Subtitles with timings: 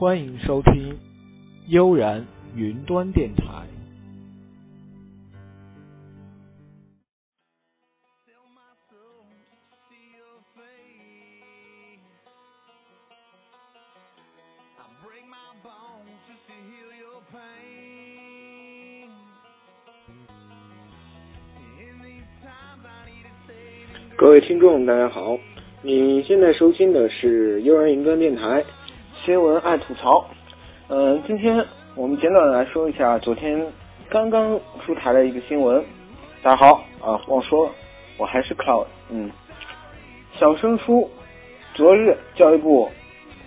[0.00, 0.98] 欢迎收听
[1.68, 2.26] 悠然
[2.56, 3.44] 云端电台。
[24.16, 25.38] 各位听众，大家好！
[25.82, 28.64] 你现在收听的是悠然云端电台
[29.24, 30.24] 新闻爱吐槽。
[30.88, 31.62] 嗯，今天
[31.94, 33.66] 我们简短的来说一下昨天
[34.08, 35.84] 刚刚出台的一个新闻。
[36.42, 37.72] 大家好啊，忘说了，
[38.16, 38.86] 我还是 Cloud。
[39.10, 39.30] 嗯，
[40.38, 41.10] 小升初，
[41.74, 42.88] 昨日教育部，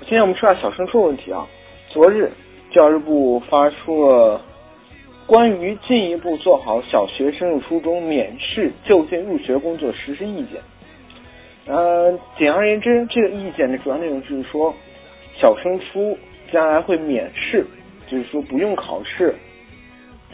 [0.00, 1.46] 今天我们说下小升初问题啊。
[1.88, 2.30] 昨日
[2.70, 4.42] 教育部发出了
[5.26, 10.60] 关于进一步做好小学升入初中免试就近入学工作实施意见。
[11.64, 14.74] 呃，简而言之，这个意见的主要内容就是说，
[15.38, 16.16] 小升初
[16.52, 17.66] 将来会免试，
[18.06, 19.34] 就是说不用考试。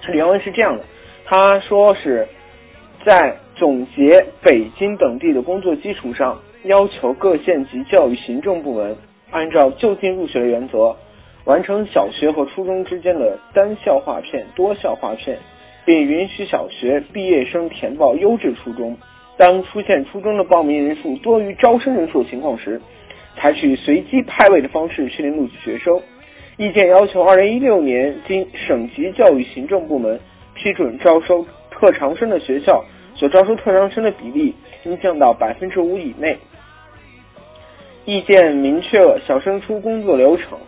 [0.02, 0.84] 它原文是这样的，
[1.24, 2.26] 他说是
[3.04, 8.96] 在总结北京等地的工作基础上，要求各县级教育行政部门
[9.30, 10.94] 按照就近入学的原则，
[11.44, 15.38] 完成小学和初中之间的单校划片、多校划片，
[15.84, 18.96] 并允许小学毕业生填报优质初中。
[19.36, 22.80] 当出现初中的报名人数多于招生人数的情况时，
[23.38, 26.00] 采取随机派位的方式确定录取学生。
[26.56, 30.18] 意见要求，二零一六年经省级教育行政部门
[30.54, 34.52] 批准招收特长生的学校，所招收特长生的比例
[34.84, 36.36] 应降到百分之五以内。
[38.04, 40.58] 意见明确了小升初工作流程，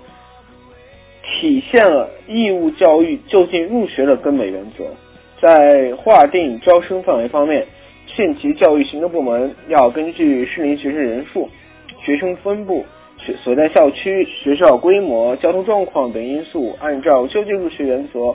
[1.24, 4.84] 体现了义务教育就近入学的根本原则。
[5.40, 7.66] 在划定招生范围方面，
[8.06, 11.48] 县级教育行政部门要根据适龄学生人数、
[12.04, 12.84] 学生分布、
[13.18, 18.34] 学所在校区、学校规模、交通状况等因素，按照就近入学原则，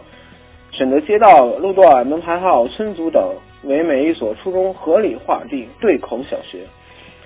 [0.72, 3.22] 选择街道、路段、门牌号、村组等
[3.64, 6.60] 为每一所初中合理划定对口小学。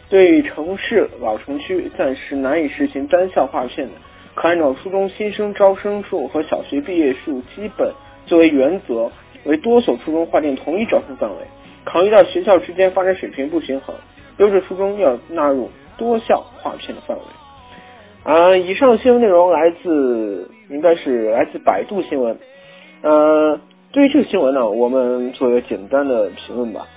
[0.09, 3.94] 对城市老城区暂时难以实行单校划片的，
[4.33, 7.94] 可按照初中新生招生数和小学毕业数基本
[8.25, 9.11] 作为原则，
[9.44, 11.35] 为多所初中划定同一招生范围。
[11.85, 13.95] 考虑到学校之间发展水平不平衡，
[14.38, 17.23] 优质初中要纳入多校划片的范围。
[18.23, 22.35] 呃，以上新闻内容来自应该是来自百度新闻。
[23.03, 23.59] 呃，
[23.91, 26.87] 对于这个新闻呢，我们做一个简单的评论吧。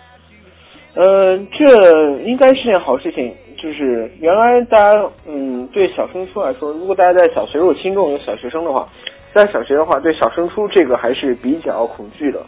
[0.94, 8.88] 呃，这应该是件好事情，就是原来大家嗯对小升初来说，如果大家在小学如果听众有小学生的话，
[9.32, 12.40] 在小学的话对小升初这个还是比较恐惧的。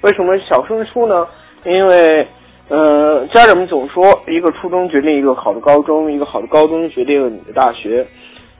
[0.00, 1.26] 为什么小升初呢？
[1.64, 2.26] 因为，
[2.68, 8.04] 呃，家长们总说一个初中决定一个好的高中，一个好的高中决定你的大学。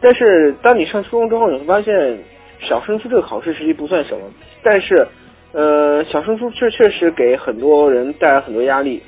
[0.00, 2.16] 但是当你上初中之后，你会发现
[2.60, 4.20] 小升初这个考试实际不算什么。
[4.62, 5.08] 但是，
[5.52, 9.02] 呃，小升初确确实给很多人带来很多压力。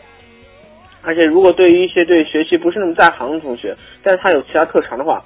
[1.02, 5.22] 而且，如果对于一些对学习不是那么在行的同学，但是他有其他特长的话，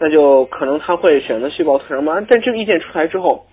[0.00, 2.26] 那就可能他会选择去报特长班。
[2.28, 3.46] 但这个意见出来之后，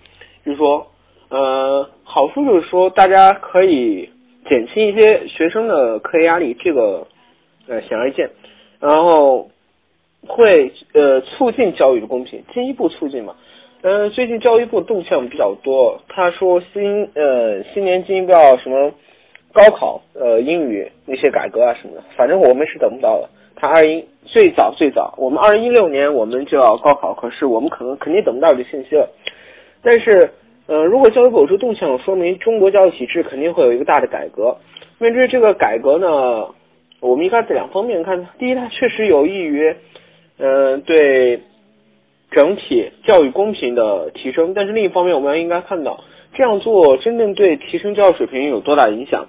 [0.44, 0.88] 就是说，
[1.28, 4.10] 呃，好处就是说大家可以。
[4.52, 7.06] 减轻一些学生的课业压力，这个
[7.66, 8.28] 呃显而易见，
[8.80, 9.48] 然后
[10.26, 13.34] 会呃促进教育的公平，进一步促进嘛。
[13.80, 18.92] 嗯，最近教育部动向比较多，他说新呃新年进一步要什么
[19.54, 23.30] 高考呃英语那些改革啊什么的，反正我们是等不到了。
[23.56, 29.08] 他二一最早最早，我们二零一六年我们就要高考，可是我们可能肯定等不到这信息了，
[29.82, 30.28] 但是。
[30.72, 34.56] 呃，如果教育部有这动向，说明中国教育体制肯定会有一个大的改革。
[34.98, 36.48] 面对这个改革呢，
[36.98, 38.26] 我们应该在两方面看。
[38.38, 39.76] 第一，它确实有益于，
[40.38, 41.42] 呃，对
[42.30, 44.54] 整体教育公平的提升。
[44.54, 46.02] 但是另一方面，我们应该看到，
[46.32, 49.26] 这样做真正对提升教育水平有多大影响？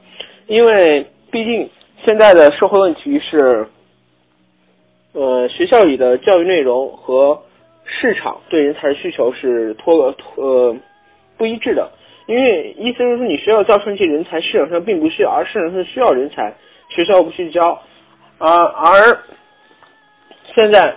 [0.47, 1.69] 因为毕竟
[2.05, 3.67] 现在的社会问题是，
[5.11, 7.37] 呃，学校里的教育内容和
[7.83, 10.77] 市场对人才需求是脱脱。
[11.37, 11.91] 不一致的，
[12.27, 16.53] 因为意思就是说，你学校教出这些人才，市场上并不需要，而市场上需要人才，
[16.89, 17.81] 学校不去教，
[18.37, 19.19] 啊，而
[20.53, 20.95] 现在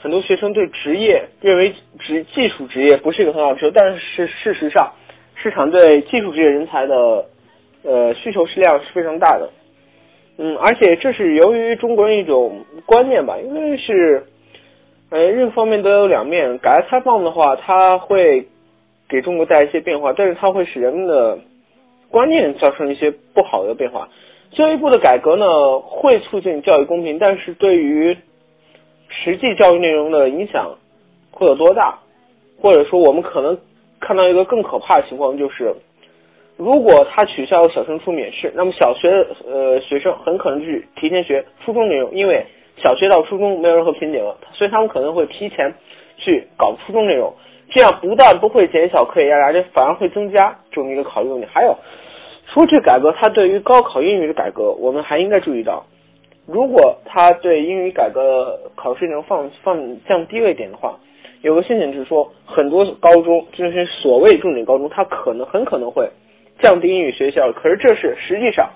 [0.00, 4.92] 很多学生对职业认为职技术职业不是一个很好的事，但是事实上，
[5.36, 7.24] 市场对技术职业人才的
[7.84, 9.48] 呃需求是量是非常大的，
[10.38, 14.24] 嗯，而且这是由于中国人一种观念吧，因为是
[15.10, 18.48] 呃任何方面都有两面，改革开放的话，它会。
[19.08, 21.38] 给中国带来一些变化，但是它会使人们的
[22.10, 24.08] 观念造成一些不好的变化。
[24.50, 28.16] 教育部的改革呢，会促进教育公平，但是对于
[29.08, 30.76] 实际教育内容的影响，
[31.30, 31.98] 会有多大？
[32.60, 33.58] 或者说，我们可能
[34.00, 35.74] 看到一个更可怕的情况，就是
[36.56, 39.08] 如果他取消小升初免试，那么小学
[39.46, 42.44] 呃学生很可能去提前学初中内容，因为
[42.82, 45.72] 小学到初中没有任何瓶颈了，所以他们可能会提前
[46.16, 47.32] 去搞初中内容。
[47.70, 51.46] 这样不但不会减小课业压力，反而会增加这么一个考虑问题。
[51.52, 51.76] 还有，
[52.46, 55.84] 说这改革，它对于高考英语的改革，我们还应该注意到，
[56.46, 59.76] 如果它对英语改革考试内容放放
[60.06, 60.96] 降低了一点的话，
[61.42, 66.08] 有个现象就是说，很多高中，这些所谓重点高中，它可能很可能会
[66.60, 67.52] 降低英语学校。
[67.52, 68.70] 可是这是实际上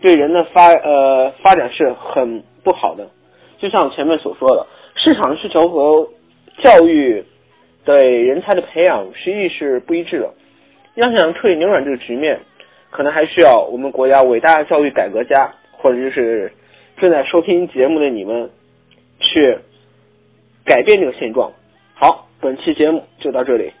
[0.00, 3.08] 对人的发呃发展是很不好的。
[3.58, 4.64] 就像前面所说的，
[4.94, 6.08] 市场需求和
[6.62, 7.24] 教育。
[7.86, 10.34] 对人才的培养实际是不一致的。
[10.96, 12.40] 要想彻底扭转这个局面，
[12.90, 16.52] 可能还需要我们国家伟大的教育改革家，或者就是
[16.98, 18.50] 正在收听节目的你们，
[19.20, 19.56] 去
[20.64, 21.52] 改变这个现状。
[21.94, 23.72] 好，本期节目就到这里。